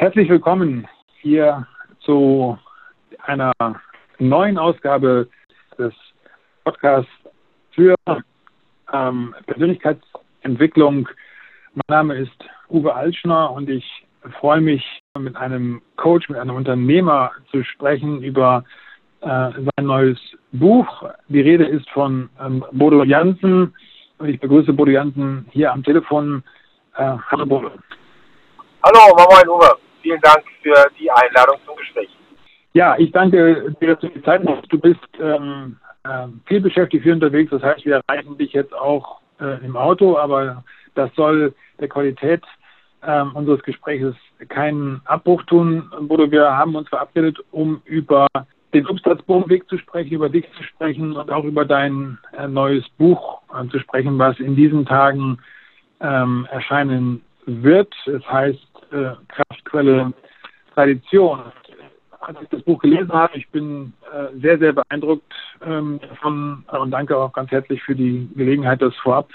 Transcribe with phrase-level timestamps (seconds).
[0.00, 0.86] Herzlich willkommen
[1.22, 1.66] hier
[2.02, 2.56] zu
[3.24, 3.52] einer
[4.20, 5.28] neuen Ausgabe
[5.76, 5.92] des
[6.62, 7.10] Podcasts
[7.72, 7.96] für
[8.92, 11.08] ähm, Persönlichkeitsentwicklung.
[11.74, 13.84] Mein Name ist Uwe Altschner und ich
[14.38, 14.84] freue mich,
[15.18, 18.62] mit einem Coach, mit einem Unternehmer zu sprechen über
[19.22, 20.18] äh, sein neues
[20.52, 21.10] Buch.
[21.26, 23.74] Die Rede ist von ähm, Bodo Jansen
[24.18, 26.44] und ich begrüße Bodo Jansen hier am Telefon.
[26.94, 27.72] Äh, hallo Bodo.
[28.84, 32.08] Hallo, moin Uwe vielen Dank für die Einladung zum Gespräch.
[32.74, 34.72] Ja, ich danke dir, dass du die Zeit hast.
[34.72, 37.50] Du bist ähm, äh, viel beschäftigt, viel unterwegs.
[37.50, 40.64] Das heißt, wir erreichen dich jetzt auch äh, im Auto, aber
[40.94, 42.42] das soll der Qualität
[43.02, 44.16] äh, unseres Gesprächs
[44.48, 45.90] keinen Abbruch tun.
[46.02, 48.26] Bodo, wir haben uns verabredet, um über
[48.74, 53.40] den Substanzbogenweg zu sprechen, über dich zu sprechen und auch über dein äh, neues Buch
[53.54, 55.38] äh, zu sprechen, was in diesen Tagen
[56.00, 57.92] ähm, erscheinen wird.
[58.06, 58.67] Es heißt
[59.28, 60.12] Kraftquelle
[60.74, 61.40] Tradition.
[62.20, 65.32] Als ich das Buch gelesen habe, ich bin äh, sehr, sehr beeindruckt
[65.64, 69.28] ähm, davon und danke auch ganz herzlich für die Gelegenheit, das vorab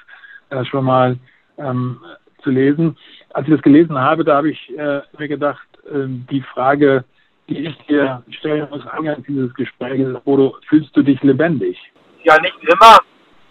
[0.49, 1.17] äh, schon mal
[1.57, 1.99] ähm,
[2.43, 2.97] zu lesen.
[3.33, 7.03] Als ich das gelesen habe, da habe ich äh, mir gedacht, ähm, die Frage,
[7.49, 11.77] die ich dir stellen muss, eingangs dieses Gesprächs, Bodo, fühlst du dich lebendig?
[12.23, 12.99] Ja, nicht immer,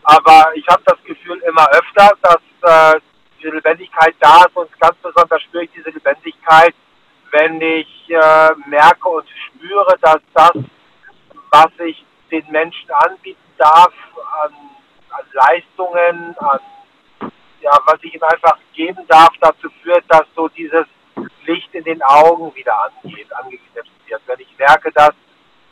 [0.04, 3.00] aber ich habe das Gefühl immer öfter, dass äh,
[3.42, 6.74] diese Lebendigkeit da ist und ganz besonders spüre ich diese Lebendigkeit,
[7.30, 10.52] wenn ich äh, merke und spüre, dass das,
[11.50, 13.92] was ich den Menschen anbieten darf,
[14.44, 14.52] an,
[15.10, 16.60] an Leistungen, an
[17.60, 20.86] ja, was ich ihnen einfach geben darf, dazu führt, dass so dieses
[21.46, 24.20] Licht in den Augen wieder angeht, angeknipst wird.
[24.26, 25.14] Wenn ich merke, dass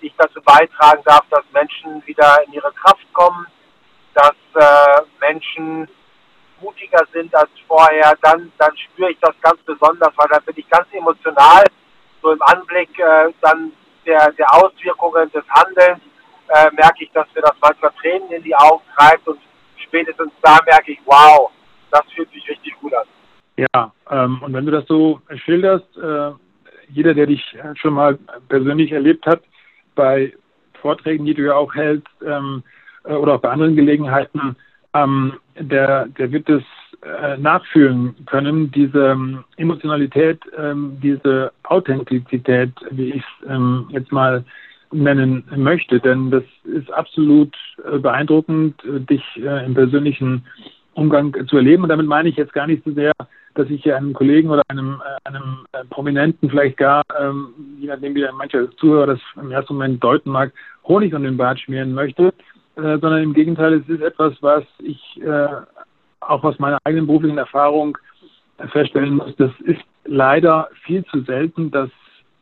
[0.00, 3.46] ich dazu beitragen darf, dass Menschen wieder in ihre Kraft kommen,
[4.14, 5.88] dass äh, Menschen
[6.60, 10.68] mutiger sind als vorher, dann, dann spüre ich das ganz besonders, weil dann bin ich
[10.68, 11.64] ganz emotional,
[12.20, 13.70] so im Anblick äh, dann
[14.04, 16.00] der, der Auswirkungen des Handelns,
[16.48, 19.38] äh, merke ich, dass mir das manchmal Tränen in die Augen treibt und
[19.76, 21.53] spätestens da merke ich, wow,
[21.92, 23.06] das fühlt sich richtig gut an.
[23.56, 26.32] Ja, ähm, und wenn du das so schilderst, äh,
[26.88, 29.42] jeder, der dich schon mal persönlich erlebt hat,
[29.94, 30.32] bei
[30.80, 32.64] Vorträgen, die du ja auch hältst, ähm,
[33.04, 34.56] äh, oder auch bei anderen Gelegenheiten,
[34.92, 36.64] ähm, der, der wird es
[37.03, 44.44] äh, nachfühlen können, diese ähm, Emotionalität, ähm, diese Authentizität, wie ich es ähm, jetzt mal
[44.93, 45.99] nennen möchte.
[45.99, 47.55] Denn das ist absolut
[47.91, 50.44] äh, beeindruckend, äh, dich äh, im persönlichen
[50.93, 51.84] Umgang zu erleben.
[51.84, 53.12] Und damit meine ich jetzt gar nicht so sehr,
[53.55, 57.89] dass ich hier einem Kollegen oder einem, äh, einem äh, Prominenten vielleicht gar, ähm, je
[57.89, 60.53] nachdem wie mancher Zuhörer das im ersten Moment deuten mag,
[60.87, 62.34] Honig um den Bart schmieren möchte,
[62.75, 65.49] sondern im Gegenteil, es ist etwas, was ich äh,
[66.20, 67.97] auch aus meiner eigenen beruflichen Erfahrung
[68.72, 69.34] feststellen muss.
[69.36, 71.91] Das ist leider viel zu selten, dass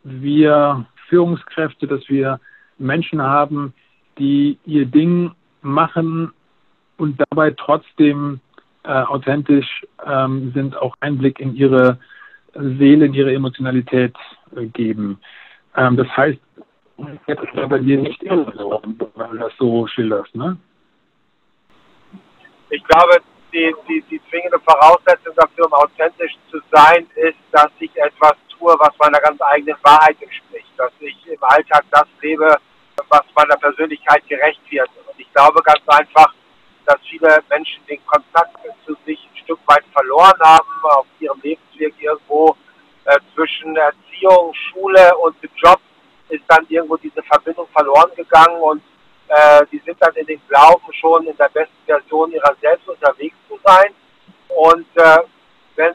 [0.03, 2.41] wir Führungskräfte, dass wir
[2.78, 3.72] Menschen haben,
[4.19, 6.33] die ihr Ding machen
[6.97, 8.41] und dabei trotzdem
[8.84, 11.99] äh, authentisch ähm, sind, auch Einblick in ihre
[12.55, 14.15] Seele, in ihre Emotionalität
[14.56, 15.19] äh, geben.
[15.77, 16.38] Ähm, das heißt,
[17.27, 18.81] jetzt ist aber dir nicht immer so,
[19.15, 20.56] wenn du das so schilderst, ne?
[22.71, 23.22] Ich glaube,
[23.53, 28.75] die, die, die zwingende Voraussetzung dafür, um authentisch zu sein, ist, dass ich etwas tue,
[28.79, 30.69] was meiner ganz eigenen Wahrheit entspricht.
[30.77, 32.57] Dass ich im Alltag das lebe,
[33.09, 34.89] was meiner Persönlichkeit gerecht wird.
[35.07, 36.35] Und ich glaube ganz einfach,
[36.87, 41.95] dass viele Menschen den Kontakt zu sich ein Stück weit verloren haben, auf ihrem Lebensweg
[42.01, 42.57] irgendwo
[43.05, 45.81] äh, zwischen Erziehung, Schule und Job
[46.29, 48.83] ist dann irgendwo diese Verbindung verloren gegangen und
[49.28, 53.37] äh, die sind dann in den Glauben schon in der besten Version ihrer selbst unterwegs
[53.49, 53.94] zu sein.
[54.49, 55.19] Und äh,
[55.77, 55.94] wenn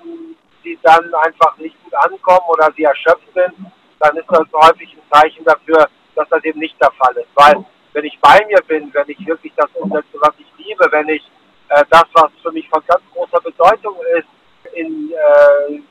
[0.64, 3.54] sie dann einfach nicht gut ankommen oder sie erschöpft sind,
[4.00, 7.30] dann ist das häufig ein Zeichen dafür, dass das eben nicht der Fall ist.
[7.36, 11.10] Weil wenn ich bei mir bin, wenn ich wirklich das umsetze, was ich liebe, wenn
[11.10, 11.24] ich
[11.70, 14.28] äh, das, was für mich von ganz großer Bedeutung ist,
[14.74, 15.82] in äh,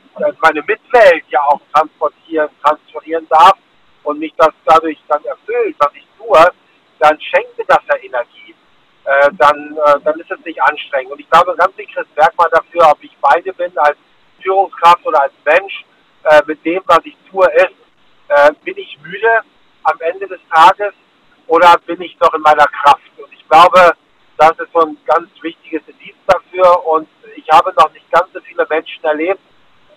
[0.41, 3.57] meine Mitwelt ja auch transportieren, transferieren darf,
[4.03, 6.51] und mich das dadurch dann erfüllt, was ich tue,
[7.03, 8.55] dann schenkt mir das ja Energie.
[9.03, 11.11] Äh, dann, äh, dann ist es nicht anstrengend.
[11.11, 13.97] Und ich glaube, ganz wichtiges Merkmal dafür, ob ich beide bin, als
[14.41, 15.83] Führungskraft oder als Mensch,
[16.23, 17.75] äh, mit dem, was ich tue, ist,
[18.29, 19.41] äh, bin ich müde
[19.83, 20.93] am Ende des Tages
[21.47, 23.11] oder bin ich noch in meiner Kraft?
[23.17, 23.93] Und ich glaube,
[24.37, 26.85] das ist so ein ganz wichtiges Indiz dafür.
[26.85, 29.41] Und ich habe noch nicht ganz so viele Menschen erlebt,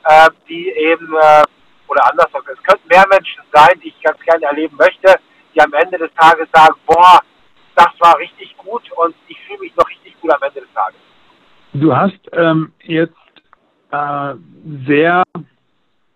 [0.04, 1.44] äh, die eben äh,
[1.86, 5.20] oder andersrum, es könnten mehr Menschen sein, die ich ganz gerne erleben möchte,
[5.56, 7.20] die am Ende des Tages sagen, boah,
[7.74, 11.00] das war richtig gut und ich fühle mich noch richtig gut am Ende des Tages.
[11.72, 13.14] Du hast ähm, jetzt
[13.90, 14.34] äh,
[14.86, 15.22] sehr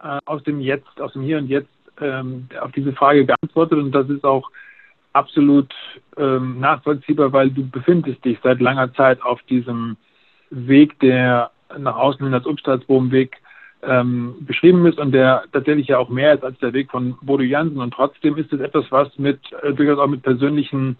[0.02, 1.68] äh, aus dem Jetzt, aus dem Hier und Jetzt
[2.00, 4.50] ähm, auf diese Frage geantwortet und das ist auch
[5.12, 5.72] absolut
[6.16, 9.96] ähm, nachvollziehbar, weil du befindest dich seit langer Zeit auf diesem
[10.50, 13.36] Weg, der nach außen hin als Umsteigsbogenweg
[13.82, 17.42] ähm, beschrieben ist und der tatsächlich ja auch mehr ist als der Weg von Bodo
[17.42, 17.80] Jansen.
[17.80, 20.96] Und trotzdem ist es etwas, was mit äh, durchaus auch mit persönlichen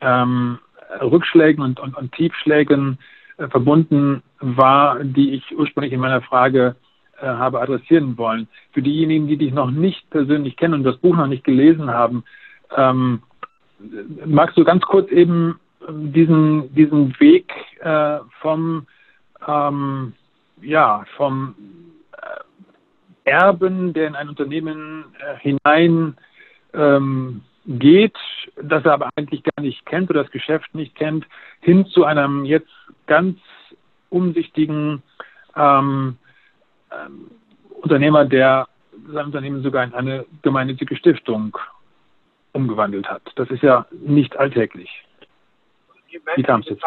[0.00, 0.58] ähm,
[1.00, 2.98] Rückschlägen und, und, und Tiefschlägen
[3.38, 6.76] äh, verbunden war, die ich ursprünglich in meiner Frage
[7.20, 8.48] äh, habe adressieren wollen.
[8.72, 12.24] Für diejenigen, die dich noch nicht persönlich kennen und das Buch noch nicht gelesen haben,
[12.76, 13.22] ähm,
[14.26, 15.58] magst du ganz kurz eben
[15.88, 18.86] ähm, diesen, diesen Weg äh, vom,
[19.46, 20.12] ähm,
[20.62, 21.54] ja, vom
[23.28, 26.16] Erben, der in ein Unternehmen äh, hinein
[26.74, 28.16] ähm, geht,
[28.56, 31.26] das er aber eigentlich gar nicht kennt oder das Geschäft nicht kennt,
[31.60, 32.70] hin zu einem jetzt
[33.06, 33.38] ganz
[34.10, 35.02] umsichtigen
[35.54, 36.16] ähm,
[36.90, 37.30] ähm,
[37.82, 38.68] Unternehmer, der
[39.12, 41.56] sein Unternehmen sogar in eine gemeinnützige Stiftung
[42.52, 43.22] umgewandelt hat.
[43.36, 45.04] Das ist ja nicht alltäglich.
[46.34, 46.86] Wie kam es dazu?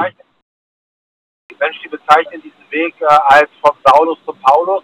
[1.51, 4.83] Die Menschen, die bezeichnen diesen Weg äh, als vom Saulus zum Paulus.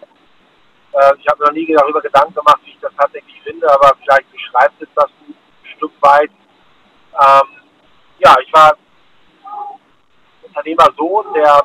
[0.92, 4.30] Äh, ich habe noch nie darüber Gedanken gemacht, wie ich das tatsächlich finde, aber vielleicht
[4.32, 5.34] beschreibt es das ein
[5.76, 6.30] Stück weit.
[6.30, 7.48] Ähm,
[8.18, 8.76] ja, ich war
[10.42, 11.62] Unternehmersohn, der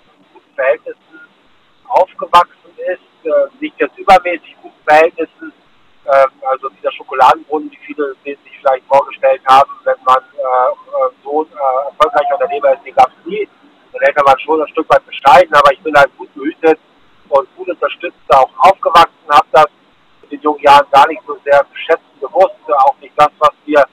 [0.00, 1.20] in guten Verhältnissen
[1.88, 3.30] aufgewachsen ist, äh,
[3.60, 5.52] nicht jetzt übermäßig guten Verhältnissen,
[6.06, 11.44] ähm, also dieser Schokoladenbrunnen, wie viele sich vielleicht vorgestellt haben, wenn man äh, äh so
[11.44, 13.48] äh, erfolgreicher Unternehmer ist, den gab es nie.
[13.92, 16.78] Dann hätte man schon ein Stück weit bescheiden, aber ich bin halt gut behütet
[17.34, 19.66] und gut unterstützt auch aufgewachsen, habe das
[20.22, 22.54] in den jungen Jahren gar nicht so sehr zu schätzen gewusst,
[22.86, 23.84] auch nicht das, was wir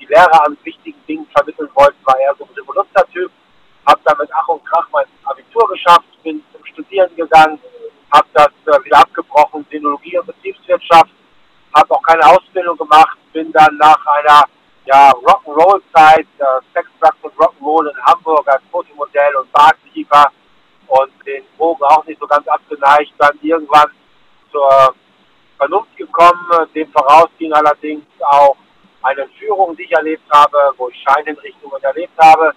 [0.00, 3.30] die Lehrer an wichtigen Dingen vermitteln wollten, war eher so ein Revoluzzer-Typ.
[3.86, 7.58] Habe dann mit Ach und Krach mein Abitur geschafft, bin zum Studieren gegangen,
[8.12, 11.10] habe das äh, wieder abgebrochen, Sinologie und Betriebswirtschaft,
[11.74, 14.44] habe auch keine Ausbildung gemacht, bin dann nach einer
[14.86, 20.30] ja, Rock'n'Roll-Zeit, äh, Sex, Drugs und Rock'n'Roll in Hamburg als Fotomodell und Barkeeper
[20.88, 23.90] und den Drogen auch nicht so ganz abgeneigt, dann irgendwann
[24.50, 24.94] zur
[25.56, 26.46] Vernunft gekommen.
[26.74, 28.56] Dem voraus ging allerdings auch
[29.02, 32.52] eine Führung, die ich erlebt habe, wo ich Scheinenrichtungen erlebt habe,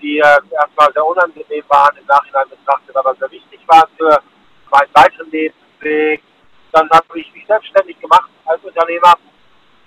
[0.00, 4.22] die äh, erstmal sehr unangenehm waren, im Nachhinein betrachtet, aber sehr wichtig waren für
[4.70, 6.22] meinen weiteren Lebensweg.
[6.72, 9.14] Dann habe ich mich selbstständig gemacht als Unternehmer.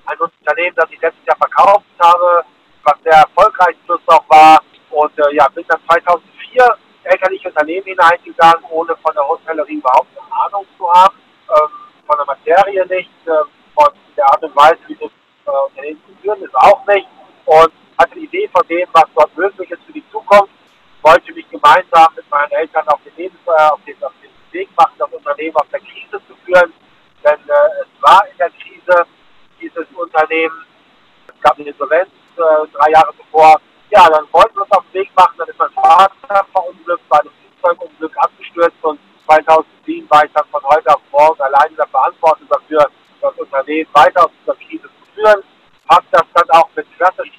[0.05, 2.45] Ein Unternehmen, das ich letztes Jahr verkauft habe,
[2.83, 4.61] was sehr erfolgreich Schluss auch war.
[4.91, 10.41] Und äh, ja, bin dann 2004 elterliche Unternehmen hineingegangen, ohne von der Hotellerie überhaupt eine
[10.45, 11.15] Ahnung zu haben,
[11.49, 11.69] ähm,
[12.07, 15.11] von der Materie nicht, äh, von der Art und Weise, wie das
[15.45, 17.07] äh, Unternehmen zu führen ist, auch nicht.
[17.45, 20.51] Und hatte die Idee von dem, was dort möglich ist für die Zukunft,
[21.01, 24.69] wollte mich gemeinsam mit meinen Eltern auf den, Lebens, äh, auf den, auf den Weg
[24.75, 26.73] machen, das Unternehmen aus der Krise zu führen.
[27.23, 29.05] Denn äh, es war in der Krise
[29.61, 30.65] dieses Unternehmen.
[31.27, 33.61] Es gab eine Insolvenz äh, drei Jahre zuvor.
[33.95, 35.35] Ja, dann wollten wir uns auf den Weg machen.
[35.37, 40.61] Dann ist mein Vater verunglückt, bei einem Flugzeugunglück abgestürzt und 2007 war ich dann von
[40.63, 45.41] heute auf morgen alleine der Verantwortung dafür, das Unternehmen weiter aus dieser Krise zu führen.
[45.89, 47.31] Habe das dann auch mit klassischen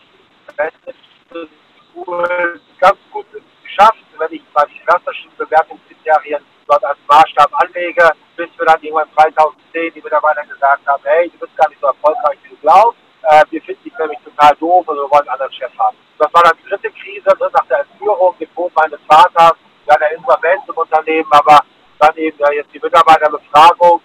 [2.81, 3.26] ganz gut
[3.62, 9.12] geschafft, wenn ich mal die klassischen Bewertungskriterien dort als Maßstab anlege, bis wir dann irgendwann
[9.12, 12.98] 2010 die Mitarbeiter gesagt haben, hey, du bist gar nicht so erfolgreich, wie du glaubst.
[13.25, 16.06] Äh, wir finden dich nämlich total doof und wir wollen einen anderen Chef haben.
[16.19, 19.55] Das war dann die dritte Krise ne, nach der Entführung, dem Tod meines Vaters,
[19.87, 21.61] ja, der Insolvenz im Unternehmen, aber
[21.99, 24.01] dann eben ja, jetzt die Mitarbeiterbefragung,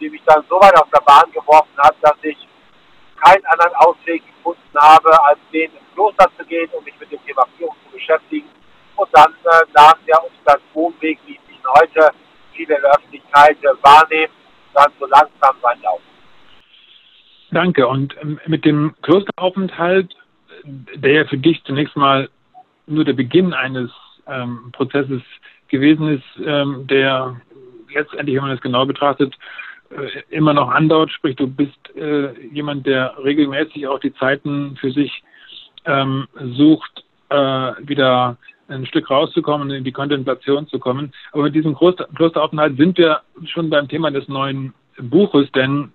[0.00, 2.36] die mich dann so weit auf der Bahn geworfen hat, dass ich
[3.22, 7.24] keinen anderen Ausweg gefunden habe, als den ins Kloster zu gehen und mich mit dem
[7.24, 8.48] Thema Führung zu beschäftigen.
[8.96, 12.10] Und dann äh, nahm der Umstandswohnweg, wie ich ihn heute
[12.52, 14.32] viele in der Öffentlichkeit äh, wahrnehmen,
[14.74, 16.00] dann so langsam seinen Lauf.
[17.50, 17.86] Danke.
[17.86, 20.14] Und ähm, mit dem Klosteraufenthalt,
[20.64, 22.28] der ja für dich zunächst mal
[22.86, 23.90] nur der Beginn eines
[24.26, 25.22] ähm, Prozesses
[25.68, 27.40] gewesen ist, ähm, der
[27.92, 29.34] letztendlich, wenn man das genau betrachtet,
[29.90, 31.10] äh, immer noch andauert.
[31.12, 35.22] Sprich, du bist äh, jemand, der regelmäßig auch die Zeiten für sich
[35.84, 38.36] ähm, sucht, äh, wieder
[38.68, 41.12] ein Stück rauszukommen in die Kontemplation zu kommen.
[41.32, 45.92] Aber mit diesem Klosteraufenthalt sind wir schon beim Thema des neuen Buches, denn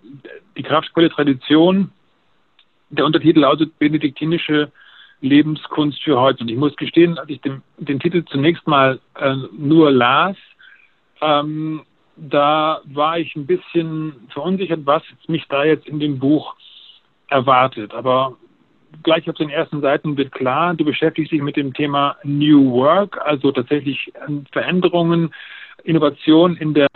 [0.55, 1.91] die kraftvolle Tradition,
[2.89, 4.71] der Untertitel lautet Benediktinische
[5.21, 6.43] Lebenskunst für heute.
[6.43, 10.37] Und ich muss gestehen, als ich den, den Titel zunächst mal äh, nur las,
[11.21, 11.81] ähm,
[12.15, 16.55] da war ich ein bisschen verunsichert, was mich da jetzt in dem Buch
[17.27, 17.93] erwartet.
[17.93, 18.37] Aber
[19.03, 23.19] gleich auf den ersten Seiten wird klar, du beschäftigst dich mit dem Thema New Work,
[23.25, 24.11] also tatsächlich
[24.51, 25.33] Veränderungen,
[25.83, 26.89] Innovation in der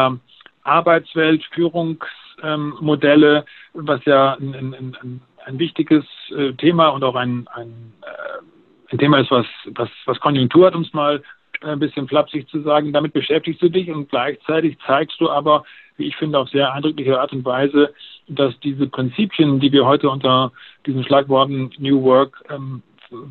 [0.63, 6.03] Arbeitswelt, Führungsmodelle, was ja ein, ein, ein, ein wichtiges
[6.35, 9.45] äh, Thema und auch ein, ein, äh, ein Thema ist, was,
[9.75, 11.21] was, was Konjunktur hat, um es mal
[11.61, 12.93] ein bisschen flapsig zu sagen.
[12.93, 15.63] Damit beschäftigst du dich und gleichzeitig zeigst du aber,
[15.97, 17.93] wie ich finde, auf sehr eindrückliche Art und Weise,
[18.27, 20.51] dass diese Prinzipien, die wir heute unter
[20.85, 22.81] diesen Schlagworten New Work ähm,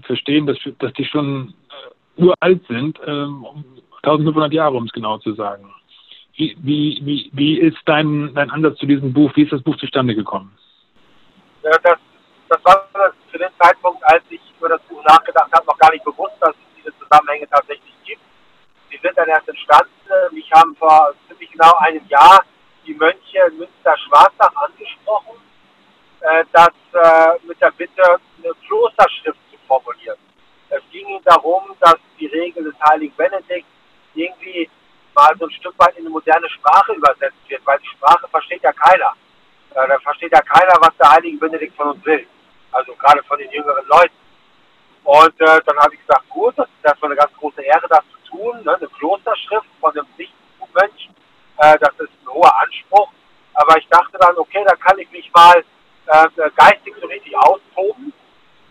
[0.02, 1.54] verstehen, dass, dass die schon
[2.18, 3.44] äh, uralt sind, ähm,
[4.02, 5.64] 1500 Jahre, um es genau zu sagen.
[6.36, 9.32] Wie, wie, wie, wie ist dein, dein Ansatz zu diesem Buch?
[9.36, 10.52] Wie ist das Buch zustande gekommen?
[11.62, 11.98] Das,
[12.48, 12.88] das war
[13.30, 16.50] zu dem Zeitpunkt, als ich über das Buch nachgedacht habe, noch gar nicht bewusst, dass
[16.50, 18.22] es diese Zusammenhänge tatsächlich gibt.
[18.90, 19.90] Sie sind dann erst entstanden.
[20.32, 22.44] Mich haben vor ziemlich genau einem Jahr
[22.84, 25.36] die Mönche in Münster-Schwarzach angesprochen,
[26.20, 28.02] äh, dass äh, mit der Bitte,
[28.42, 30.18] eine Klosterschrift zu formulieren.
[30.68, 33.66] Es ging ihnen darum, dass die Regel des heiligen Benedikt
[34.14, 34.68] irgendwie
[35.14, 38.62] mal so ein Stück weit in eine moderne Sprache übersetzt wird, weil die Sprache versteht
[38.62, 39.12] ja keiner.
[39.82, 42.26] Äh, da versteht ja keiner, was der heilige Benedikt von uns will.
[42.72, 44.14] Also gerade von den jüngeren Leuten.
[45.04, 48.04] Und äh, dann habe ich gesagt, gut, das ist erstmal eine ganz große Ehre, das
[48.12, 48.76] zu tun, ne?
[48.76, 51.10] eine Klosterschrift von einem Nichtmönch.
[51.58, 53.10] Äh, das ist ein hoher Anspruch.
[53.54, 55.64] Aber ich dachte dann, okay, da kann ich mich mal
[56.06, 58.12] äh, geistig so richtig austoben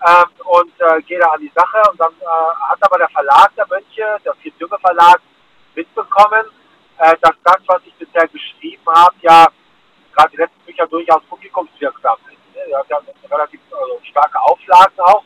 [0.08, 1.82] ähm, und äh, gehe da an die Sache.
[1.92, 5.22] Und dann äh, hat aber der Verlag der Mönche, der Vier Verlag,
[5.76, 6.46] mitbekommen,
[6.98, 9.48] äh, dass das, was ich bisher geschrieben habe, ja
[10.16, 12.38] gerade die letzten Bücher durchaus publikumswirksam sind.
[12.56, 12.62] Ne?
[12.72, 15.24] Das hat ja relativ also starke Auflagen auch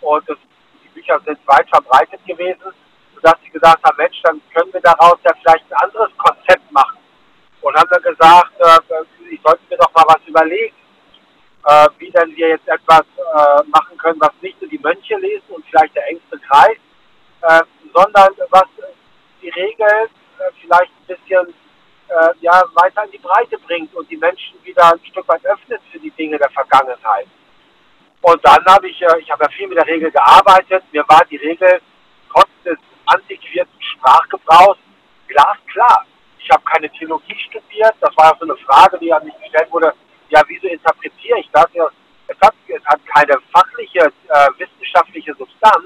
[0.00, 0.38] und das,
[0.82, 2.72] die Bücher sind weit verbreitet gewesen,
[3.14, 6.98] sodass sie gesagt haben, Mensch, dann können wir daraus ja vielleicht ein anderes Konzept machen.
[7.60, 10.74] Und haben dann gesagt, äh, ich sollte mir doch mal was überlegen,
[11.66, 15.48] äh, wie denn wir jetzt etwas äh, machen können, was nicht nur die Mönche lesen
[15.48, 16.78] und vielleicht der engste Kreis,
[17.42, 18.66] äh, sondern was
[19.42, 21.54] die Regeln äh, vielleicht ein bisschen
[22.08, 25.80] äh, ja, weiter in die Breite bringt und die Menschen wieder ein Stück weit öffnet
[25.90, 27.26] für die Dinge der Vergangenheit.
[28.28, 31.24] Und dann habe ich, äh, ich habe ja viel mit der Regel gearbeitet, mir war
[31.30, 31.80] die Regel
[32.28, 34.80] trotz des antiquierten Sprachgebrauchs
[35.28, 36.04] glasklar.
[36.40, 39.70] Ich habe keine Theologie studiert, das war ja so eine Frage, die an mich gestellt
[39.70, 39.94] wurde,
[40.30, 41.66] ja, wieso interpretiere ich das?
[42.26, 45.84] Es, hat, es hat keine fachliche, äh, wissenschaftliche Substanz.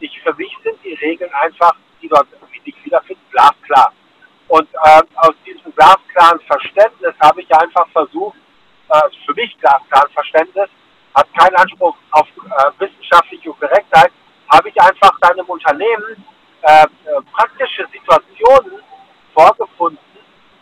[0.00, 2.26] Ich, für mich sind die Regeln einfach, die dort
[2.64, 3.92] sich wiederfinden, glasklar.
[4.48, 8.38] Und äh, aus diesem glasklaren Verständnis habe ich einfach versucht,
[8.88, 10.70] äh, für mich glasklaren Verständnis,
[11.16, 14.12] hat keinen Anspruch auf äh, wissenschaftliche Korrektheit,
[14.52, 16.24] habe ich einfach dann im Unternehmen
[16.62, 16.86] äh, äh,
[17.32, 18.82] praktische Situationen
[19.34, 19.98] vorgefunden,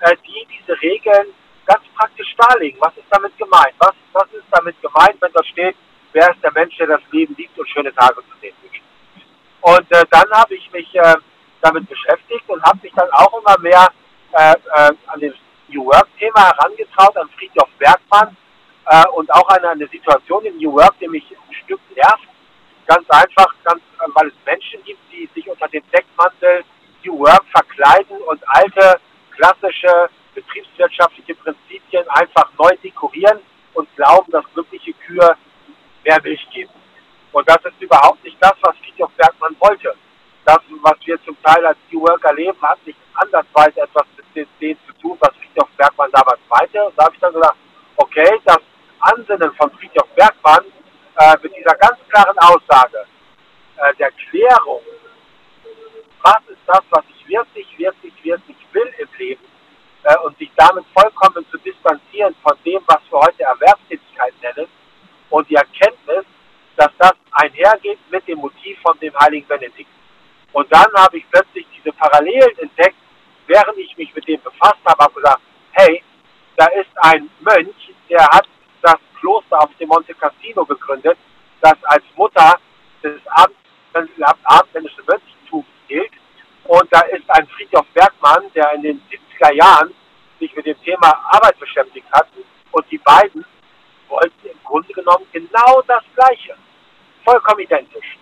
[0.01, 1.27] äh, die diese Regeln
[1.67, 2.81] ganz praktisch darlegen.
[2.81, 3.75] Was ist damit gemeint?
[3.79, 5.77] Was, was ist damit gemeint, wenn da steht,
[6.13, 8.83] wer ist der Mensch, der das Leben liebt und schöne Tage zu sehen wünscht?
[9.61, 11.15] Und äh, dann habe ich mich äh,
[11.63, 13.89] damit beschäftigt und habe mich dann auch immer mehr
[14.33, 15.33] äh, äh, an das
[15.69, 18.37] New Work-Thema herangetraut, an Friedhof Bergmann
[18.87, 22.29] äh, und auch an eine Situation im New Work, die mich ein Stück nervt.
[22.87, 26.65] Ganz einfach, ganz, äh, weil es Menschen gibt, die sich unter dem Deckmantel
[27.05, 29.01] New Work verkleiden und alte,
[29.37, 33.39] klassische betriebswirtschaftliche Prinzipien einfach neu dekorieren
[33.75, 35.37] und glauben, dass glückliche Kühe
[36.05, 36.73] mehr Milch geben.
[37.33, 39.95] Und das ist überhaupt nicht das, was Friedhof Bergmann wollte
[40.45, 44.77] das, was wir zum Teil als New Work erleben, hat nicht andersweise etwas mit dem
[44.87, 46.85] zu tun, was Friedhof Bergmann damals meinte.
[46.85, 47.57] Und da habe ich dann gesagt,
[47.97, 48.59] okay, das
[49.05, 50.65] Ansinnen von Friedhof Bergmann
[51.19, 53.05] äh, mit dieser ganz klaren Aussage
[53.77, 54.81] äh, der Klärung,
[56.23, 59.45] was ist das, was ich wirklich, wirklich, wirklich will im Leben
[60.05, 64.69] äh, und sich damit vollkommen zu distanzieren von dem, was wir heute Erwerbstätigkeit nennen
[65.29, 66.25] und die Erkenntnis,
[66.77, 69.91] dass das einhergeht mit dem Motiv von dem heiligen Benedikt.
[70.53, 72.97] Und dann habe ich plötzlich diese Parallelen entdeckt,
[73.47, 75.43] während ich mich mit dem befasst habe, habe gesagt,
[75.73, 76.03] hey,
[76.57, 78.47] da ist ein Mönch, der hat
[79.25, 81.17] Kloster auf dem Monte Cassino gegründet,
[81.63, 82.59] das als Mutter
[83.03, 86.13] des abendländischen Mönchtums gilt.
[86.65, 89.95] Und da ist ein Friedhof Bergmann, der in den 70er Jahren
[90.39, 92.29] sich mit dem Thema Arbeit beschäftigt hat.
[92.73, 93.45] Und die beiden
[94.09, 96.55] wollten im Grunde genommen genau das Gleiche.
[97.25, 98.19] Vollkommen identisch.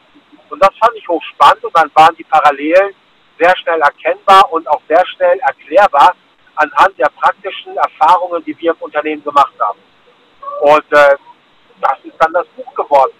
[0.50, 2.94] Und das fand ich hochspannend und dann waren die Parallelen
[3.40, 6.14] sehr schnell erkennbar und auch sehr schnell erklärbar
[6.54, 9.80] anhand der praktischen Erfahrungen, die wir im Unternehmen gemacht haben.
[10.62, 11.16] Und äh,
[11.80, 13.12] das ist dann das Buch geworden.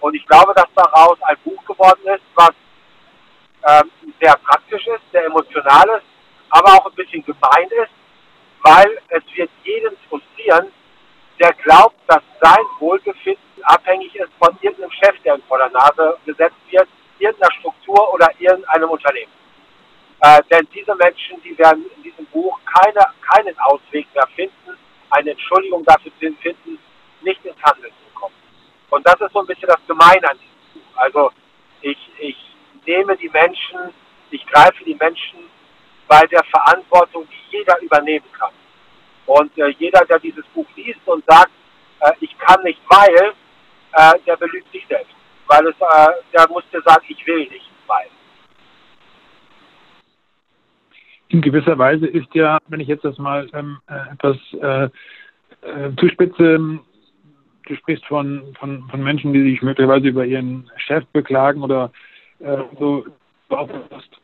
[0.00, 2.52] Und ich glaube, dass daraus ein Buch geworden ist, was
[3.68, 6.06] ähm, sehr praktisch ist, sehr emotional ist,
[6.48, 7.92] aber auch ein bisschen gemein ist,
[8.62, 10.72] weil es wird jeden frustrieren,
[11.38, 16.16] der glaubt, dass sein Wohlbefinden abhängig ist von irgendeinem Chef, der ihm vor der Nase
[16.24, 19.32] gesetzt wird, irgendeiner Struktur oder irgendeinem Unternehmen.
[20.22, 24.78] Äh, denn diese Menschen, die werden in diesem Buch keine, keinen Ausweg mehr finden,
[25.10, 26.78] eine Entschuldigung dafür zu finden,
[27.22, 28.34] nicht ins Handeln zu kommen.
[28.90, 30.96] Und das ist so ein bisschen das Gemeine an diesem Buch.
[30.96, 31.30] Also
[31.82, 32.36] ich, ich
[32.86, 33.92] nehme die Menschen,
[34.30, 35.38] ich greife die Menschen
[36.08, 38.52] bei der Verantwortung, die jeder übernehmen kann.
[39.26, 41.52] Und äh, jeder, der dieses Buch liest und sagt,
[42.00, 43.34] äh, ich kann nicht, weil,
[43.92, 45.14] äh, der belügt sich selbst.
[45.46, 48.08] Weil es, äh, der muss dir sagen, ich will nicht, weil.
[51.30, 54.84] In gewisser Weise ist ja, wenn ich jetzt das mal ähm, äh, etwas äh,
[55.62, 56.80] äh, zuspitze,
[57.66, 61.92] du sprichst von, von, von Menschen, die sich möglicherweise über ihren Chef beklagen oder
[62.40, 63.06] äh, so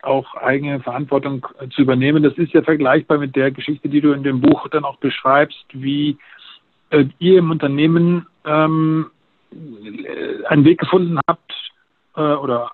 [0.03, 2.23] auch eigene Verantwortung zu übernehmen.
[2.23, 5.65] Das ist ja vergleichbar mit der Geschichte, die du in dem Buch dann auch beschreibst,
[5.73, 6.17] wie
[6.91, 9.11] äh, ihr im Unternehmen ähm,
[10.49, 11.53] einen Weg gefunden habt
[12.17, 12.73] äh, oder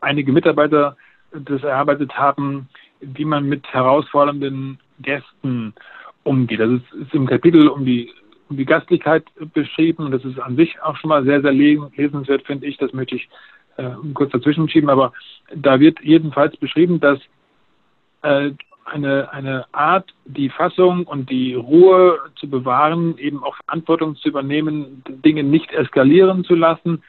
[0.00, 0.96] einige Mitarbeiter
[1.32, 2.68] das erarbeitet haben,
[3.00, 5.74] wie man mit herausfordernden Gästen
[6.24, 6.60] umgeht.
[6.60, 8.12] Das ist, ist im Kapitel um die,
[8.48, 12.66] um die Gastlichkeit beschrieben das ist an sich auch schon mal sehr, sehr lesenswert, finde
[12.66, 12.76] ich.
[12.76, 13.28] Das möchte ich
[13.76, 15.12] äh, kurz dazwischen schieben, aber
[15.54, 17.18] da wird jedenfalls beschrieben, dass
[18.22, 18.50] äh,
[18.84, 25.02] eine, eine Art, die Fassung und die Ruhe zu bewahren, eben auch Verantwortung zu übernehmen,
[25.08, 27.02] Dinge nicht eskalieren zu lassen,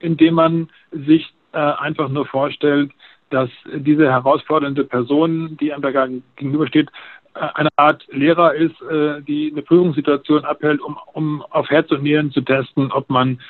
[0.00, 2.90] indem man sich äh, einfach nur vorstellt,
[3.30, 6.06] dass diese herausfordernde Person, die einem da
[6.36, 6.90] gegenübersteht,
[7.34, 12.02] äh, eine Art Lehrer ist, äh, die eine Prüfungssituation abhält, um, um auf Herz und
[12.02, 13.40] Nieren zu testen, ob man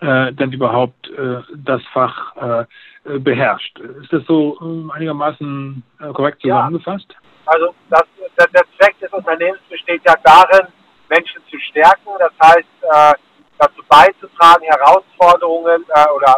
[0.00, 3.78] äh, denn überhaupt äh, das Fach äh, beherrscht.
[4.02, 7.06] Ist das so äh, einigermaßen äh, korrekt zusammengefasst?
[7.08, 7.18] Ja.
[7.46, 8.02] Also das,
[8.38, 10.66] der, der, Zweck des Unternehmens besteht ja darin,
[11.08, 13.14] Menschen zu stärken, das heißt äh,
[13.58, 16.36] dazu beizutragen, Herausforderungen oder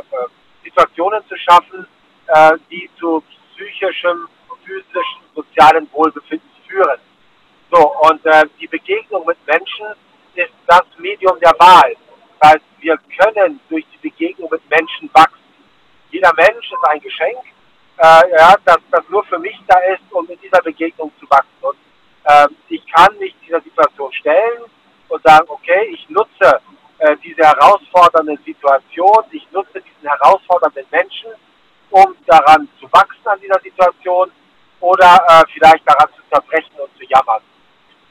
[0.62, 1.86] Situationen zu schaffen,
[2.70, 3.22] die zu
[3.54, 4.28] psychischem,
[4.64, 7.00] physischen, sozialen Wohlbefinden führen.
[7.70, 8.20] So, und
[8.60, 9.86] die Begegnung mit Menschen
[10.34, 11.94] ist das Medium der Wahl.
[12.40, 15.38] Das heißt, wir können durch die Begegnung mit Menschen wachsen.
[16.10, 17.38] Jeder Mensch ist ein Geschenk,
[17.98, 21.48] äh, ja, das, das nur für mich da ist, um in dieser Begegnung zu wachsen.
[21.60, 21.76] Und
[22.24, 24.62] äh, ich kann mich dieser Situation stellen
[25.08, 26.60] und sagen, okay, ich nutze
[26.98, 31.30] äh, diese herausfordernde Situation, ich nutze diesen herausfordernden Menschen,
[31.90, 34.30] um daran zu wachsen an dieser Situation
[34.80, 37.42] oder äh, vielleicht daran zu zerbrechen und zu jammern.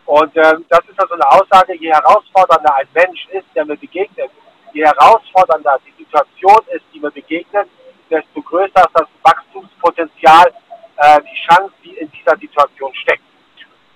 [0.05, 4.31] Und ähm, das ist also eine Aussage, je herausfordernder ein Mensch ist, der mir begegnet,
[4.73, 7.67] je herausfordernder die Situation ist, die mir begegnet,
[8.09, 10.53] desto größer ist das Wachstumspotenzial,
[10.97, 13.23] äh, die Chance, die in dieser Situation steckt.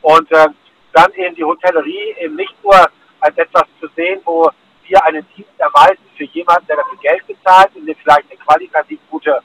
[0.02, 0.48] Und äh,
[0.94, 2.76] dann eben die Hotellerie eben nicht nur
[3.22, 4.50] als etwas zu sehen, wo
[4.84, 9.00] wir einen Dienst erweisen für jemanden, der dafür Geld bezahlt und der vielleicht eine qualitativ
[9.10, 9.42] gute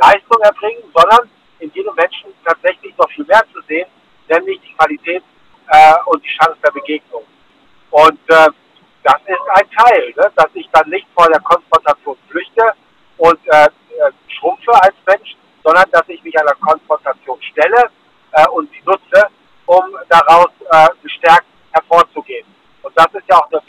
[0.00, 3.88] Leistung erbringen, sondern in jedem Menschen tatsächlich noch viel mehr zu sehen,
[4.28, 5.22] nämlich die Qualität
[5.68, 7.24] äh, und die Chance der Begegnung.
[7.90, 8.48] Und äh,
[9.02, 10.30] das ist ein Teil, ne?
[10.36, 12.72] dass ich dann nicht vor der Konfrontation flüchte
[13.18, 13.68] und äh, äh,
[14.28, 17.90] schrumpfe als Mensch, sondern dass ich mich einer Konfrontation stelle
[18.32, 19.28] äh, und sie nutze,
[19.66, 22.46] um daraus äh, gestärkt hervorzugehen.
[22.82, 23.62] Und das ist ja auch eine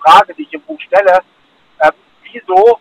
[0.00, 1.20] Frage, die ich im Buch stelle.
[1.78, 1.90] Äh,
[2.22, 2.78] wieso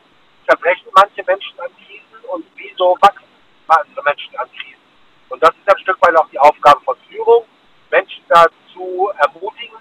[0.48, 3.28] zerbrechen manche Menschen an Krisen und wieso wachsen
[3.68, 4.82] manche Menschen an Krisen?
[5.30, 7.46] Und das ist ein Stück weit auch die Aufgabe von Führung,
[7.92, 9.78] Menschen dazu ermutigen,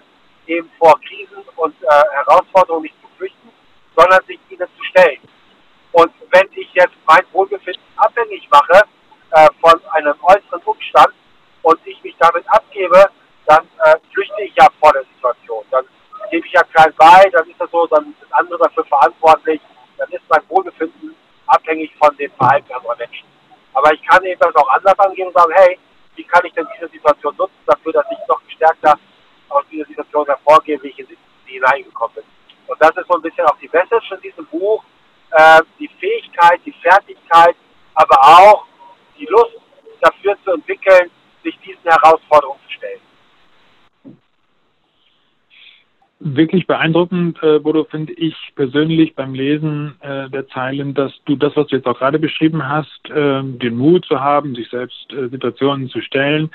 [0.47, 3.49] eben vor Krisen und äh, Herausforderungen nicht zu flüchten,
[3.95, 5.19] sondern sich ihnen zu stellen.
[5.91, 8.81] Und wenn ich jetzt mein Wohlbefinden abhängig mache
[9.31, 11.13] äh, von einem äußeren Umstand
[11.61, 13.09] und ich mich damit abgebe,
[13.45, 15.63] dann äh, flüchte ich ja vor der Situation.
[15.71, 15.85] Dann
[16.31, 19.61] gebe ich ja klein bei, dann ist das so, dann sind andere dafür verantwortlich,
[19.97, 21.15] dann ist mein Wohlbefinden
[21.47, 23.27] abhängig von dem Verhalten anderer Menschen.
[23.73, 25.77] Aber ich kann eben das auch anders angehen und sagen, hey,
[26.15, 28.97] wie kann ich denn diese Situation nutzen dafür, dass ich noch gestärkter
[29.49, 32.23] aus dieser Situation hervorgehe, wie ich in sie hineingekommen bin.
[32.67, 34.83] Und das ist so ein bisschen auch die Message in diesem Buch,
[35.31, 37.55] äh, die Fähigkeit, die Fertigkeit,
[37.95, 38.65] aber auch
[39.17, 39.57] die Lust
[40.01, 41.11] dafür zu entwickeln,
[41.43, 43.01] sich diesen Herausforderungen zu stellen.
[46.35, 51.55] Wirklich beeindruckend äh, wurde, finde ich persönlich beim Lesen äh, der Zeilen, dass du das,
[51.55, 55.29] was du jetzt auch gerade beschrieben hast, äh, den Mut zu haben, sich selbst äh,
[55.29, 56.49] Situationen zu stellen,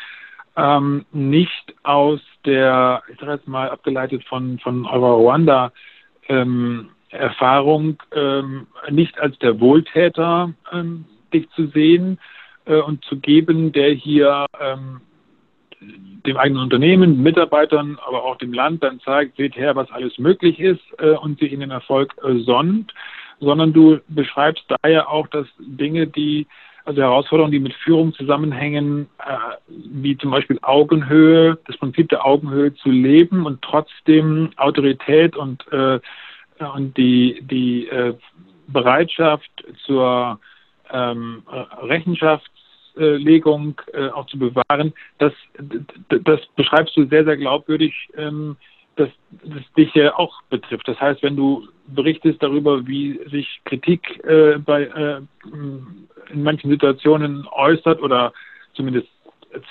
[0.56, 5.72] ähm, nicht aus der, ich sage jetzt mal abgeleitet von, von eurer Ruanda,
[6.28, 12.18] ähm, Erfahrung, ähm, nicht als der Wohltäter ähm, dich zu sehen
[12.66, 15.00] äh, und zu geben, der hier ähm,
[15.80, 20.58] dem eigenen Unternehmen, Mitarbeitern, aber auch dem Land dann zeigt, seht her, was alles möglich
[20.60, 22.92] ist äh, und sich in den Erfolg äh, sonnt,
[23.40, 26.46] sondern du beschreibst daher auch, dass Dinge, die
[26.84, 29.36] also Herausforderungen, die mit Führung zusammenhängen, äh,
[29.68, 36.00] wie zum Beispiel Augenhöhe, das Prinzip der Augenhöhe zu leben und trotzdem Autorität und, äh,
[36.74, 38.14] und die, die äh,
[38.68, 39.50] Bereitschaft
[39.84, 40.40] zur
[40.90, 41.42] ähm,
[41.82, 42.57] Rechenschaftslegung
[43.92, 45.32] äh, auch zu bewahren, das,
[46.08, 47.94] das beschreibst du sehr, sehr glaubwürdig.
[48.16, 48.56] Ähm,
[48.98, 49.08] dass
[49.44, 50.88] das dich ja auch betrifft.
[50.88, 55.20] Das heißt, wenn du berichtest darüber, wie sich Kritik äh, bei, äh,
[56.30, 58.32] in manchen Situationen äußert oder
[58.74, 59.08] zumindest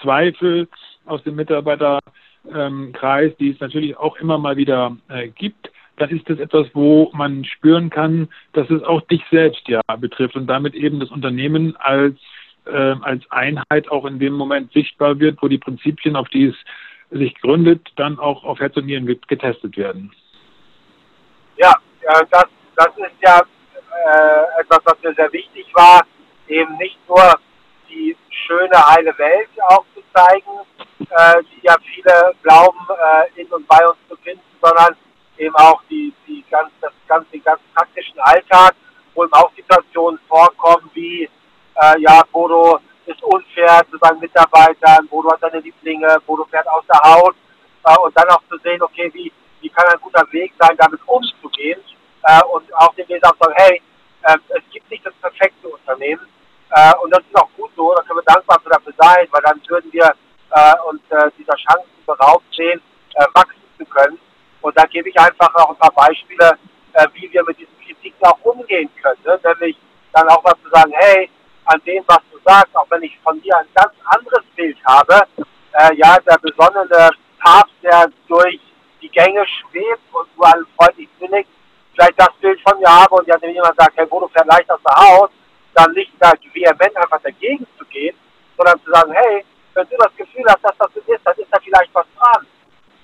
[0.02, 0.68] Zweifel
[1.06, 4.98] aus dem Mitarbeiterkreis, die es natürlich auch immer mal wieder
[5.36, 9.82] gibt, dann ist das etwas, wo man spüren kann, dass es auch dich selbst ja
[10.00, 12.18] betrifft und damit eben das Unternehmen als,
[12.68, 16.56] äh, als Einheit auch in dem Moment sichtbar wird, wo die Prinzipien, auf die es
[17.12, 20.12] sich gründet, dann auch auf Herz und Nieren getestet werden.
[21.56, 21.74] Ja,
[22.32, 26.06] das, das ist ja äh, etwas, was mir sehr wichtig war,
[26.48, 27.40] eben nicht nur
[27.90, 30.52] die schöne, heile Welt auch zu zeigen,
[31.00, 34.96] äh, die ja viele glauben, äh, in und bei uns zu finden, sondern
[35.38, 38.76] eben auch die, die ganz, das ganz, den ganz praktischen Alltag,
[39.14, 41.30] wo eben auch Situationen vorkommen, wie,
[41.82, 46.84] äh, ja, Bodo, ist unfair zu seinen Mitarbeitern, Bodo hat seine Lieblinge, Bodo fährt aus
[46.88, 47.36] der Haut
[47.86, 51.00] äh, und dann auch zu sehen, okay, wie, wie kann ein guter Weg sein, damit
[51.06, 51.80] umzugehen
[52.24, 53.82] äh, und auch den Leser auch sagen, hey,
[54.24, 56.28] äh, es gibt nicht das perfekte Unternehmen
[56.72, 59.62] äh, und das ist auch gut so, da können wir dankbar dafür sein, weil dann
[59.68, 60.14] würden wir
[60.52, 62.82] äh, uns äh, dieser Chancen beraubt sehen,
[63.16, 64.20] äh, wachsen zu können
[64.62, 66.58] und da gebe ich einfach auch ein paar Beispiele,
[66.94, 69.40] äh, wie wir mit diesen Kritiken auch umgehen können, ne?
[69.44, 69.78] nämlich
[70.12, 71.30] dann auch mal zu sagen, hey,
[71.68, 75.22] an dem, was du sagst, auch wenn ich von dir ein ganz anderes Bild habe.
[75.74, 78.60] Äh, ja, der besonnene Papst, der durch
[79.02, 81.46] die Gänge schwebt und du einen freundlich sinnig,
[81.94, 84.70] vielleicht das Bild von mir habe und ja, wenn jemand sagt, hey Bodo fährt leicht
[84.72, 85.32] aus der Haut,
[85.74, 88.16] dann nicht da vehement einfach dagegen zu gehen,
[88.56, 91.48] sondern zu sagen, hey, wenn du das Gefühl hast, dass das so ist, dann ist
[91.52, 92.48] da vielleicht was dran.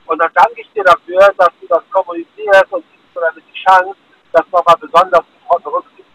[0.05, 3.63] Und dann danke ich dir dafür, dass du das kommunizierst und gibst mir damit die
[3.63, 3.95] Chance,
[4.31, 5.23] das nochmal besonders
[5.63, 6.09] berücksichtigen.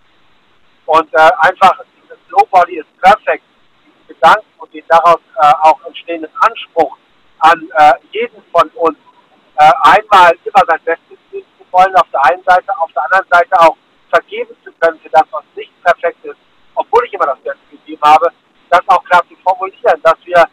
[0.86, 1.84] Und äh, einfach
[2.30, 3.42] Nobody is perfect,
[3.84, 6.96] diesen Gedanken und den daraus äh, auch entstehenden Anspruch
[7.40, 8.98] an äh, jeden von uns,
[9.56, 13.26] äh, einmal immer sein Bestes tun zu wollen, auf der einen Seite, auf der anderen
[13.30, 13.76] Seite auch
[14.10, 16.38] vergeben zu können für das, was nicht perfekt ist,
[16.74, 18.32] obwohl ich immer das Beste gegeben habe,
[18.70, 20.44] das auch klar zu formulieren, dass wir,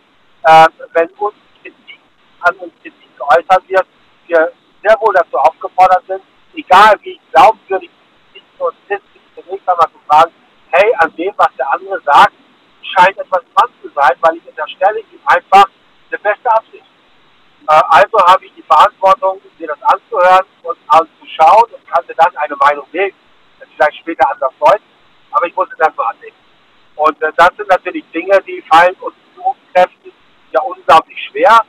[0.44, 2.00] äh, wenn uns Kritik
[2.42, 3.86] an uns Kritik geäußert wird,
[4.28, 4.52] wir
[4.84, 6.22] sehr wohl dazu aufgefordert sind,
[6.56, 7.90] egal wie glaubwürdig
[8.34, 9.04] die Kritik uns ist,
[9.36, 10.32] zunächst einmal zu fragen,
[11.00, 12.34] an dem, was der andere sagt,
[12.82, 15.66] scheint etwas dran zu sein, weil ich unterstelle ihm einfach
[16.10, 16.86] eine beste Absicht.
[17.68, 22.38] Äh, also habe ich die Verantwortung, mir das anzuhören und anzuschauen und kann mir dann
[22.38, 23.18] eine Meinung bilden.
[23.60, 24.84] Das vielleicht später anders deuten,
[25.32, 26.38] aber ich muss es erstmal annehmen.
[26.96, 30.12] Und äh, das sind natürlich Dinge, die fallen uns Führungskräften
[30.52, 31.60] ja unglaublich schwer,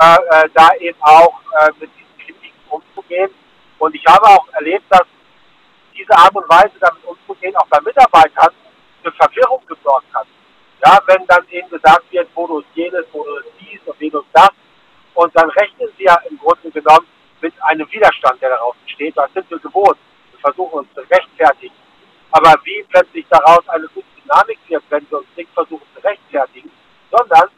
[0.00, 3.30] äh, äh, da eben auch äh, mit diesen Kritiken umzugehen.
[3.78, 5.06] Und ich habe auch erlebt, dass
[5.96, 8.52] diese Art und Weise damit umzugehen, auch bei Mitarbeitern,
[9.02, 10.26] für Verwirrung gesorgt hat.
[10.84, 14.50] Ja, wenn dann eben gesagt wird, ist jenes, ist dies und jenes das.
[15.14, 17.06] Und dann rechnen sie ja im Grunde genommen
[17.40, 19.16] mit einem Widerstand, der daraus entsteht.
[19.16, 19.98] Das sind wir gewohnt.
[20.30, 21.74] Wir versuchen uns zu rechtfertigen.
[22.30, 26.70] Aber wie plötzlich daraus eine gute Dynamik wird, wenn wir uns nicht versuchen zu rechtfertigen,
[27.10, 27.48] sondern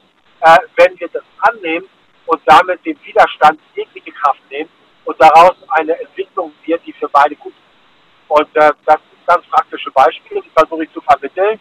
[0.40, 1.88] äh, wenn wir das annehmen
[2.27, 4.71] und damit den Widerstand jegliche Kraft nehmen
[5.05, 8.29] und daraus eine Entwicklung wird, die für beide gut ist.
[8.29, 11.59] Und äh, das ganz praktische Beispiele, die versuche ich zu vermitteln.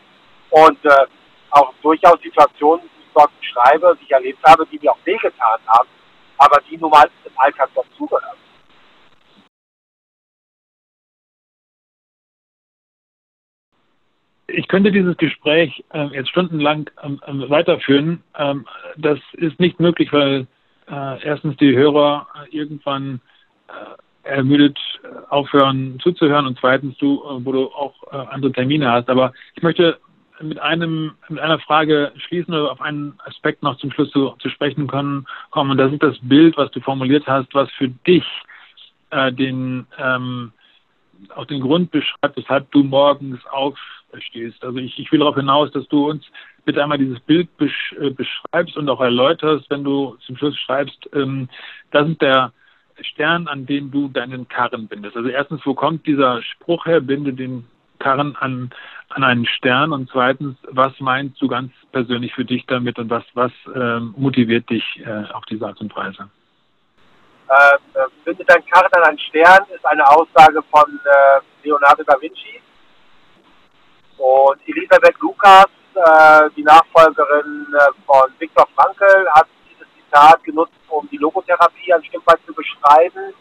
[0.50, 1.06] Und äh,
[1.52, 5.60] auch durchaus Situationen, die ich dort beschreibe, die ich erlebt habe, die mir auch wehgetan
[5.68, 5.90] haben,
[6.38, 8.38] aber die nun mal im Alltag dazugehören.
[14.48, 18.24] Ich könnte dieses Gespräch äh, jetzt stundenlang ähm, ähm weiterführen.
[18.36, 18.66] Ähm,
[18.98, 20.48] das ist nicht möglich, weil
[20.88, 23.22] äh, erstens die Hörer äh, irgendwann
[23.68, 23.72] äh,
[24.24, 29.10] ermüdet äh, aufhören zuzuhören und zweitens du, äh, wo du auch äh, andere Termine hast.
[29.10, 30.00] Aber ich möchte
[30.42, 34.50] mit einem mit einer Frage schließen oder auf einen Aspekt noch zum Schluss zu, zu
[34.50, 35.72] sprechen können, kommen.
[35.72, 38.26] Und das ist das Bild, was du formuliert hast, was für dich
[39.10, 40.52] äh, den ähm,
[41.36, 44.64] auch den Grund beschreibt, weshalb du morgens aufstehst.
[44.64, 46.24] Also ich, ich will darauf hinaus, dass du uns
[46.66, 51.10] bitte einmal dieses Bild besch, äh, beschreibst und auch erläuterst, wenn du zum Schluss schreibst,
[51.14, 51.50] ähm,
[51.92, 52.54] das ist der
[53.04, 55.16] Stern, an den du deinen Karren bindest.
[55.16, 57.68] Also erstens, wo kommt dieser Spruch her, binde den
[58.00, 58.72] Karren an,
[59.10, 63.24] an einen Stern und zweitens, was meinst du ganz persönlich für dich damit und was,
[63.34, 66.30] was ähm, motiviert dich äh, auf diese Art und Weise?
[67.50, 67.78] Äh,
[68.24, 72.62] binde deinen Karren an einen Stern ist eine Aussage von äh, Leonardo da Vinci
[74.18, 79.48] und Elisabeth Lukas, äh, äh, die Nachfolgerin äh, von Viktor Frankl hat
[80.10, 83.34] Zitat genutzt, um die Logotherapie ein Stück weit zu beschreiben.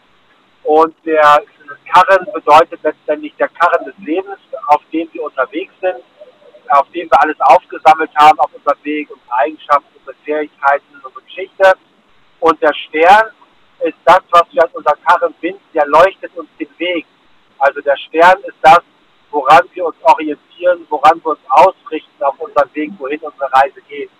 [0.63, 1.41] Und der
[1.91, 6.03] Karren bedeutet letztendlich der Karren des Lebens, auf dem wir unterwegs sind,
[6.69, 11.73] auf dem wir alles aufgesammelt haben auf unserem Weg, unsere Eigenschaften, unsere Fähigkeiten, unsere Geschichte.
[12.39, 13.31] Und der Stern
[13.83, 17.05] ist das, was wir an unserer Karren binden, der leuchtet uns den Weg.
[17.57, 18.81] Also der Stern ist das,
[19.31, 24.11] woran wir uns orientieren, woran wir uns ausrichten auf unserem Weg, wohin unsere Reise geht.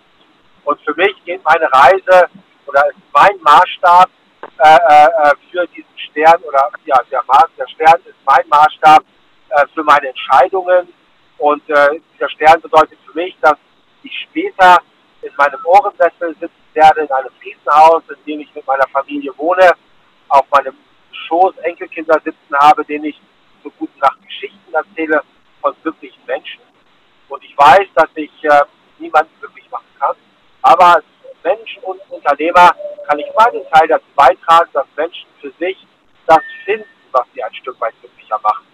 [0.64, 2.28] Und für mich geht meine Reise
[2.66, 4.10] oder ist mein Maßstab
[4.58, 9.04] äh, äh, für diesen Stern oder ja, der, Maß, der Stern ist mein Maßstab
[9.50, 10.92] äh, für meine Entscheidungen.
[11.38, 13.56] Und äh, dieser Stern bedeutet für mich, dass
[14.02, 14.78] ich später
[15.22, 19.72] in meinem Ohrensessel sitzen werde, in einem Fliesenhaus, in dem ich mit meiner Familie wohne,
[20.28, 20.76] auf meinem
[21.26, 23.20] Schoß Enkelkinder sitzen habe, denen ich
[23.62, 25.22] so gute Nacht Geschichten erzähle
[25.60, 26.60] von glücklichen Menschen.
[27.28, 28.60] Und ich weiß, dass ich äh,
[28.98, 29.89] niemanden glücklich machen kann.
[30.62, 31.02] Aber
[31.42, 32.74] Mensch und Unternehmer
[33.06, 35.76] kann ich meinen Teil dazu beitragen, dass Menschen für sich
[36.26, 38.64] das finden, was sie ein Stück weit glücklicher macht.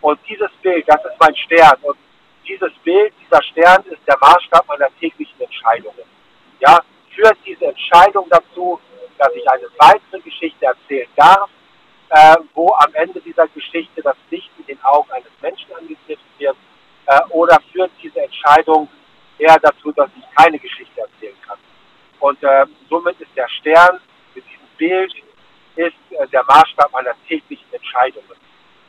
[0.00, 1.76] Und dieses Bild, das ist mein Stern.
[1.82, 1.96] Und
[2.46, 6.04] dieses Bild, dieser Stern ist der Maßstab meiner täglichen Entscheidungen.
[6.60, 6.80] Ja,
[7.14, 8.80] führt diese Entscheidung dazu,
[9.18, 11.48] dass ich eine weitere Geschichte erzählen darf,
[12.10, 16.56] äh, wo am Ende dieser Geschichte das Licht in den Augen eines Menschen angeknipst wird,
[17.06, 18.88] äh, oder führt diese Entscheidung
[19.38, 21.58] eher dazu, dass ich keine Geschichte erzählen kann.
[22.20, 24.00] Und äh, somit ist der Stern
[24.34, 25.14] mit diesem Bild
[25.76, 28.38] ist äh, der Maßstab meiner täglichen Entscheidungen.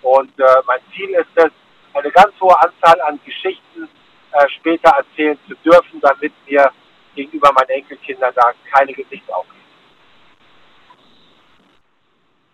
[0.01, 1.51] Und äh, mein Ziel ist es,
[1.93, 3.88] eine ganz hohe Anzahl an Geschichten
[4.31, 6.69] äh, später erzählen zu dürfen, damit mir
[7.15, 9.55] gegenüber meinen Enkelkindern da keine Gesichtsaufgaben.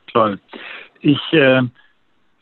[0.08, 0.40] Toll.
[1.00, 1.62] Ich äh,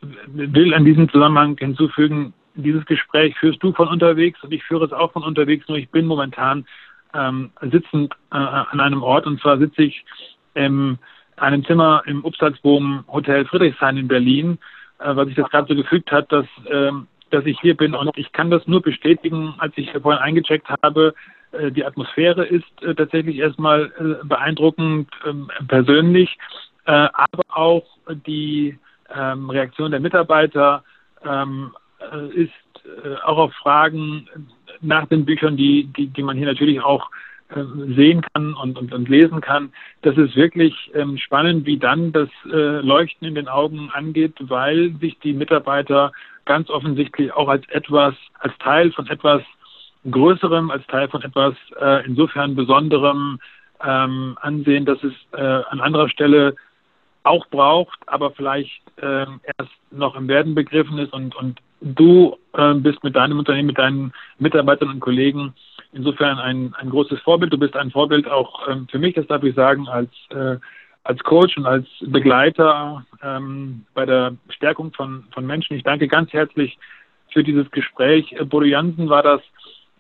[0.01, 4.93] will an diesem Zusammenhang hinzufügen, dieses Gespräch führst du von unterwegs und ich führe es
[4.93, 6.65] auch von unterwegs, nur ich bin momentan
[7.13, 10.05] ähm, sitzend äh, an einem Ort und zwar sitze ich
[10.53, 10.97] in
[11.37, 14.57] einem Zimmer im Upsalzboom Hotel Friedrichshain in Berlin,
[14.99, 16.91] äh, was sich das gerade so gefügt hat, dass, äh,
[17.31, 21.13] dass ich hier bin und ich kann das nur bestätigen, als ich vorhin eingecheckt habe,
[21.51, 26.37] äh, die Atmosphäre ist äh, tatsächlich erstmal äh, beeindruckend ähm, persönlich,
[26.85, 27.85] aber auch
[28.25, 28.79] die
[29.15, 30.83] ähm, Reaktion der Mitarbeiter
[31.23, 31.71] ähm,
[32.33, 32.51] ist
[33.23, 34.27] auch auf Fragen
[34.81, 37.09] nach den Büchern, die, die, die man hier natürlich auch
[37.95, 39.73] sehen kann und, und, und lesen kann.
[40.03, 44.93] Das ist wirklich ähm, spannend, wie dann das äh, Leuchten in den Augen angeht, weil
[44.99, 46.11] sich die Mitarbeiter
[46.45, 49.41] ganz offensichtlich auch als etwas, als Teil von etwas
[50.09, 53.39] Größerem, als Teil von etwas äh, insofern Besonderem
[53.83, 56.55] ähm, ansehen, dass es äh, an anderer Stelle
[57.23, 59.25] auch braucht, aber vielleicht äh,
[59.57, 63.77] erst noch im Werden begriffen ist und, und du äh, bist mit deinem Unternehmen, mit
[63.77, 65.53] deinen Mitarbeitern und Kollegen
[65.93, 67.53] insofern ein, ein großes Vorbild.
[67.53, 70.57] Du bist ein Vorbild auch ähm, für mich, das darf ich sagen, als, äh,
[71.03, 75.75] als Coach und als Begleiter ähm, bei der Stärkung von, von Menschen.
[75.75, 76.77] Ich danke ganz herzlich
[77.31, 78.31] für dieses Gespräch.
[78.33, 79.41] Äh, Bodo Jansen war das,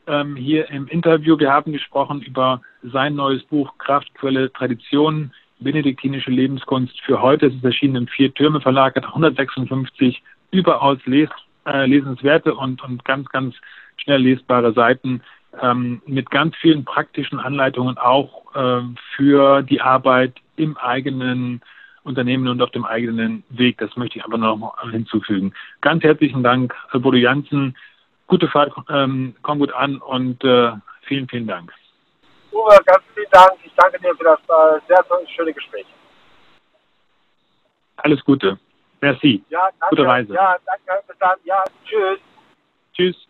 [0.09, 1.37] ähm, hier im Interview.
[1.37, 7.47] Wir haben gesprochen über sein neues Buch Kraftquelle Tradition, benediktinische Lebenskunst für heute.
[7.47, 11.29] Es ist erschienen im Vier-Türme Verlag, hat 156 überaus les
[11.71, 13.55] äh, lesenswerte und, und ganz, ganz
[13.97, 15.21] schnell lesbare Seiten
[15.61, 18.81] ähm, mit ganz vielen praktischen Anleitungen auch äh,
[19.15, 21.61] für die Arbeit im eigenen
[22.03, 23.77] Unternehmen und auf dem eigenen Weg.
[23.77, 25.53] Das möchte ich einfach noch hinzufügen.
[25.81, 27.75] Ganz herzlichen Dank, Bodo Janssen
[28.29, 31.73] gute Fahrt, ähm, komm gut an und äh, vielen, vielen Dank.
[32.51, 33.53] Uwe, ganz vielen Dank.
[33.63, 35.03] Ich danke dir für das äh, sehr
[35.35, 35.85] schöne Gespräch.
[37.97, 38.57] Alles Gute.
[39.01, 39.43] Merci.
[39.49, 39.95] Ja, danke.
[39.95, 40.33] Gute Reise.
[40.33, 41.03] Ja, danke.
[41.07, 41.37] Bis dann.
[41.43, 42.19] Ja, tschüss.
[42.93, 43.28] Tschüss.